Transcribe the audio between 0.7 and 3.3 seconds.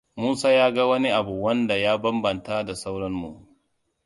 ga wani abu wanda ya bambanta da sauran